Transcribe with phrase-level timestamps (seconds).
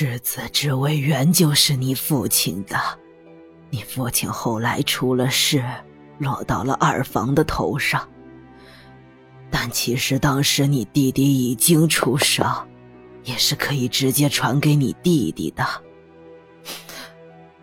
[0.00, 2.78] 世子之位原就是你父亲的，
[3.68, 5.60] 你父亲后来出了事，
[6.18, 8.08] 落到了二房的头上。
[9.50, 12.46] 但其实当时你弟弟已经出生，
[13.24, 15.66] 也是可以直接传给你弟弟的。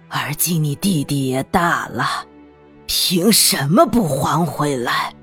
[0.10, 2.06] 而今你弟弟也大了，
[2.86, 5.16] 凭什么不还回来？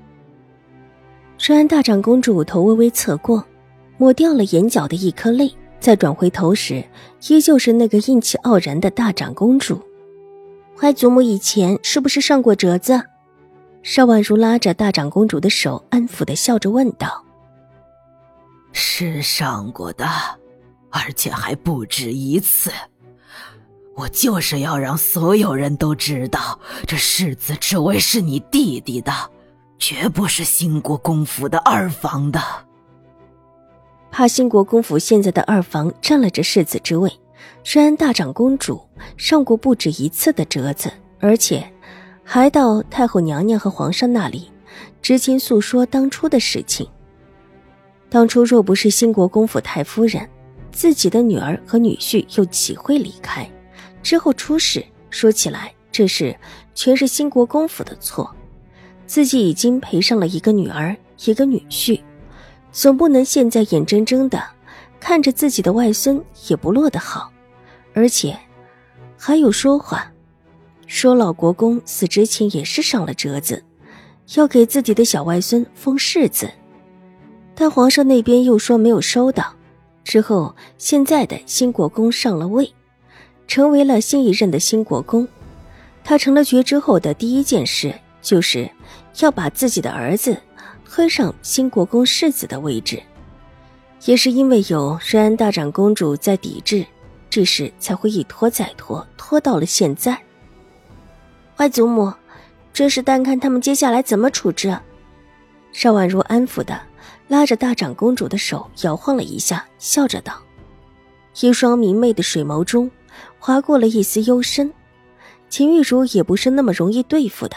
[1.37, 3.45] 虽然大长公主头微微侧过，
[3.99, 5.53] 抹掉了眼角的一颗泪。
[5.83, 6.81] 再转回头时，
[7.27, 9.81] 依旧是那个英气傲然的大长公主。
[10.79, 13.03] 怀祖母以前是不是上过折子？
[13.81, 17.21] 邵婉如拉着大长公主的手，安抚的笑着问道
[18.71, 20.07] ：“是上过的，
[20.89, 22.71] 而且还不止一次。
[23.97, 29.11] 我就是要让所有人都知道，这世子之位是你弟弟的，
[29.77, 32.41] 绝不是兴国公府的二房的。”
[34.15, 37.11] 怕兴国公府现在的二房占了这世子之位，
[37.63, 38.79] 虽然大长公主
[39.17, 41.67] 上过不止一次的折子，而且
[42.23, 44.51] 还到太后娘娘和皇上那里，
[45.01, 46.87] 知情诉说当初的事情。
[48.07, 50.29] 当初若不是兴国公府太夫人，
[50.71, 53.49] 自己的女儿和女婿又岂会离开？
[54.03, 56.37] 之后出事，说起来这事
[56.75, 58.29] 全是兴国公府的错，
[59.07, 61.99] 自己已经赔上了一个女儿，一个女婿。
[62.73, 64.43] 总不能现在眼睁睁的
[64.99, 67.31] 看着自己的外孙也不落得好，
[67.93, 68.35] 而且
[69.17, 70.11] 还有说话，
[70.87, 73.63] 说老国公死之前也是上了折子，
[74.35, 76.49] 要给自己的小外孙封世子，
[77.53, 79.53] 但皇上那边又说没有收到。
[80.03, 82.73] 之后现在的新国公上了位，
[83.47, 85.27] 成为了新一任的新国公，
[86.03, 88.69] 他成了爵之后的第一件事就是
[89.19, 90.35] 要把自己的儿子。
[90.95, 93.01] 推上新国公世子的位置，
[94.05, 96.85] 也是因为有瑞安大长公主在抵制，
[97.31, 100.15] 这事才会一拖再拖，拖到了现在。
[101.57, 102.13] 外祖母，
[102.71, 104.77] 这事单看他们接下来怎么处置。
[105.71, 106.79] 邵婉如安抚的
[107.27, 110.39] 拉着大长公主的手，摇晃了一下，笑着道
[111.41, 112.91] ：“一双明媚的水眸中
[113.39, 114.71] 划过了一丝幽深。
[115.49, 117.55] 秦玉茹也不是那么容易对付的，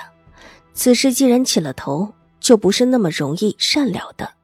[0.73, 2.11] 此事既然起了头。”
[2.47, 4.35] 就不是那么容易善了的。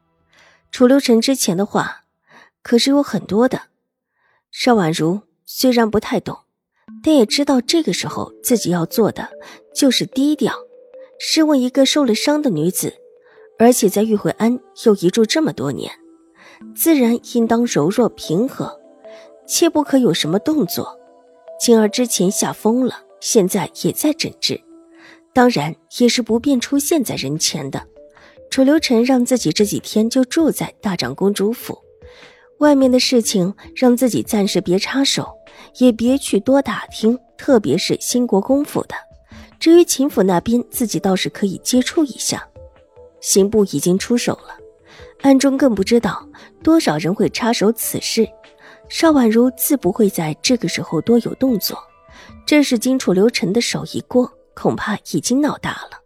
[0.73, 2.03] 楚留臣之前的话，
[2.61, 3.63] 可是有很多的。
[4.51, 6.37] 邵婉如虽然不太懂，
[7.05, 9.29] 但也知道这个时候自己要做的
[9.73, 10.53] 就是低调。
[11.21, 12.93] 试问一个受了伤的女子，
[13.57, 15.93] 而且在玉回庵又一住这么多年，
[16.75, 18.81] 自然应当柔弱平和，
[19.47, 20.99] 切不可有什么动作。
[21.61, 24.61] 晴儿之前吓疯了，现在也在诊治，
[25.33, 27.87] 当然也是不便出现在人前的。
[28.53, 31.79] 楚留臣让自己这几天就住在大长公主府，
[32.59, 35.27] 外面的事情让自己暂时别插手，
[35.79, 38.95] 也别去多打听，特别是新国公府的。
[39.59, 42.47] 至于秦府那边，自己倒是可以接触一下。
[43.23, 44.55] 刑部已经出手了，
[45.23, 46.29] 暗中更不知道
[46.63, 48.29] 多少人会插手此事。
[48.87, 51.83] 邵婉如自不会在这个时候多有动作，
[52.45, 56.02] 这是经楚留臣的手一过，恐怕已经闹大了。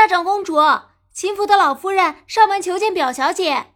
[0.00, 0.56] 大长公主，
[1.12, 3.66] 秦府的老夫人上门求见表小姐。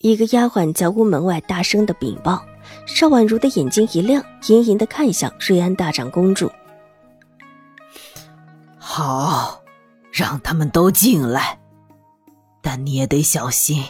[0.00, 2.44] 一个丫鬟在屋门外大声的禀报。
[2.84, 6.52] 邵婉如的眼睛一亮，盈盈的看向瑞安大长公主。
[8.76, 9.62] 好，
[10.12, 11.58] 让他们都进来，
[12.60, 13.82] 但你也得小心，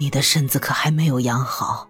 [0.00, 1.86] 你的身子可还没有养好。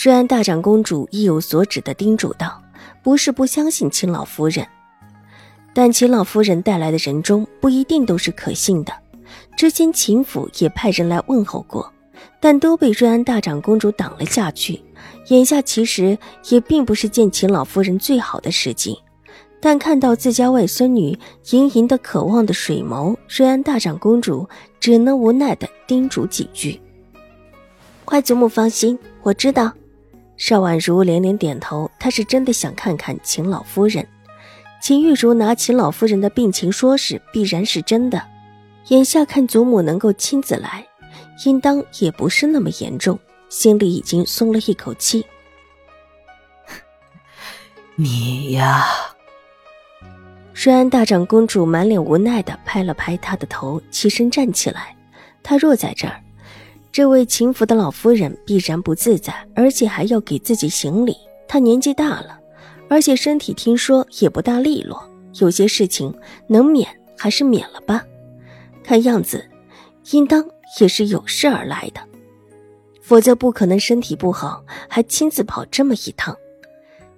[0.00, 2.62] 瑞安大长公主意有所指的叮嘱道
[3.02, 4.64] ：“不是不相信秦老夫人。”
[5.74, 8.92] 但秦老夫人带来的人中不一定都是可信的。
[9.56, 11.92] 之前秦府也派人来问候过，
[12.40, 14.82] 但都被瑞安大长公主挡了下去。
[15.28, 16.18] 眼下其实
[16.48, 18.98] 也并不是见秦老夫人最好的时机，
[19.60, 21.16] 但看到自家外孙女
[21.50, 24.48] 盈盈的渴望的水眸，瑞安大长公主
[24.80, 26.80] 只能无奈的叮嘱几句
[28.06, 29.70] ：“快祖母放心，我知道。”
[30.38, 34.06] 邵婉如连连点头，她是真的想看看秦老夫人。
[34.80, 38.22] 秦玉茹拿秦老夫人的病情说是必然是真的，
[38.88, 40.86] 眼下看祖母能够亲自来，
[41.44, 43.18] 应当也不是那么严重。
[43.48, 45.24] 心里已经松了一口气。
[47.96, 48.86] 你呀，
[50.54, 54.94] 瑞安大长公主满脸无奈的拍了拍他的头，起身站起来。
[55.42, 56.22] 她若在这儿，
[56.92, 61.16] 这位秦府的老夫人必然不自在，而且还要给自己行礼。
[61.48, 62.38] 她年纪大了，
[62.88, 65.02] 而且身体听说也不大利落，
[65.34, 66.14] 有些事情
[66.48, 68.04] 能免还是免了吧。
[68.82, 69.48] 看样子，
[70.12, 70.44] 应当
[70.80, 72.00] 也是有事而来的，
[73.02, 76.36] 否则不可能身体不好还亲自跑这么一趟。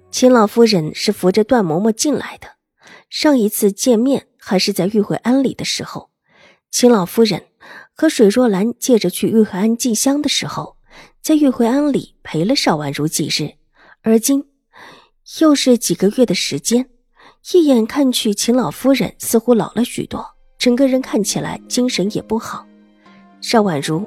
[0.09, 2.47] 秦老夫人是扶着段嬷嬷进来的，
[3.09, 6.09] 上一次见面还是在玉慧庵里的时候。
[6.69, 7.43] 秦老夫人
[7.93, 10.75] 和水若兰借着去玉慧庵进香的时候，
[11.21, 13.53] 在玉慧庵里陪了邵婉如几日，
[14.01, 14.45] 而今
[15.39, 16.85] 又是几个月的时间，
[17.53, 20.25] 一眼看去，秦老夫人似乎老了许多，
[20.57, 22.65] 整个人看起来精神也不好。
[23.39, 24.05] 邵婉如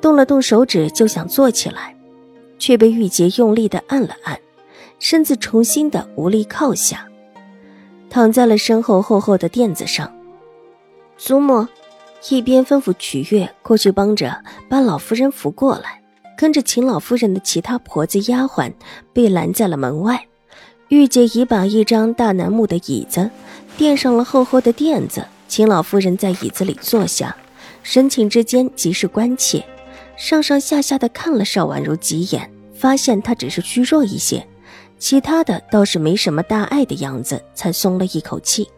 [0.00, 1.94] 动了动手指就想坐起来，
[2.58, 4.38] 却被玉洁用力的按了按。
[4.98, 7.06] 身子重新的无力靠下，
[8.08, 10.10] 躺在了身后厚厚的垫子上。
[11.18, 11.66] 祖母
[12.30, 16.00] 一边吩咐曲月过去帮着把老夫人扶过来，
[16.36, 18.72] 跟着秦老夫人的其他婆子丫鬟
[19.12, 20.24] 被拦在了门外。
[20.92, 23.30] 玉姐已把一张大楠木的椅子
[23.78, 27.34] 垫上了厚厚的垫子，秦老夫人在椅子里坐下，
[27.82, 29.64] 神情之间极是关切，
[30.18, 34.46] 上上下下的看了邵婉如几眼，发现她只是虚弱一些。
[34.98, 38.68] 其他的倒是没什么大碍的样子，才松了一口气。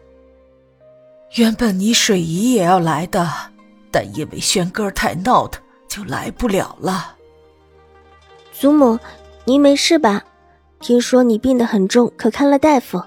[1.33, 3.29] 原本你水姨也要来的，
[3.91, 7.17] 但因为轩哥太闹腾，就来不了了。
[8.53, 8.97] 祖母，
[9.43, 10.23] 您没事吧？
[10.79, 13.01] 听说你病得很重，可看了大夫？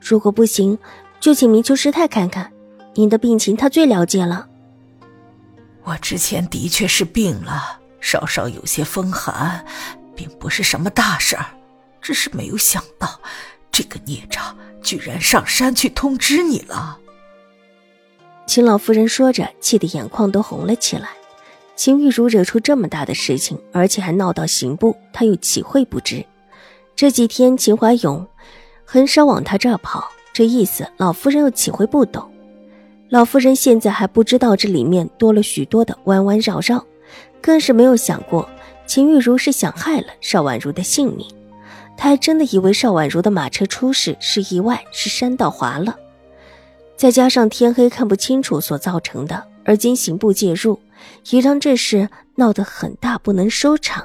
[0.00, 0.78] 如果不行，
[1.20, 2.50] 就请明秋师太看看。
[2.94, 4.48] 您的病情，他最了解了。
[5.84, 9.64] 我之前的确是病了，稍稍有些风寒，
[10.14, 11.46] 并不是什么大事儿。
[12.00, 13.20] 只是没有想到，
[13.70, 16.98] 这个孽障居然上山去通知你了。
[18.46, 21.10] 秦老夫人说着，气得眼眶都红了起来。
[21.76, 26.24] 秦玉茹惹出这么大的事情，而且还闹到刑部，她又岂会不知？
[26.98, 28.26] 这几天秦怀勇
[28.84, 32.28] 很少往他这儿跑，这意思老夫人又岂会不懂？
[33.08, 36.84] 老夫人现在还不知道这里面多了许多的弯弯绕绕，
[37.40, 38.50] 更是没有想过
[38.84, 41.24] 秦玉茹是想害了邵婉如的性命。
[41.96, 45.94] 他还真的以为邵婉如的马车出事是意外，是山道滑了，
[46.96, 49.44] 再加上天黑看不清楚所造成的。
[49.64, 50.80] 而今刑部介入，
[51.30, 54.04] 也让这事闹得很大，不能收场。